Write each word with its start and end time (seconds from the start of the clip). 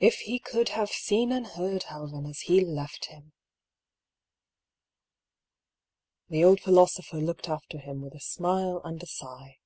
If 0.00 0.16
he 0.22 0.40
could 0.40 0.70
have 0.70 0.90
seen 0.90 1.30
and 1.30 1.46
heard 1.46 1.84
Helven 1.84 2.26
as 2.26 2.40
he 2.40 2.64
left 2.64 3.04
him! 3.04 3.32
The 6.28 6.42
old 6.42 6.58
philosopher 6.60 7.18
looked 7.18 7.48
after 7.48 7.78
him 7.78 8.02
with 8.02 8.16
a 8.16 8.20
smile 8.20 8.80
and 8.84 9.00
a 9.00 9.06
sigh. 9.06 9.60